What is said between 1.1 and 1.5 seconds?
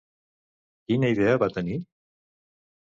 idea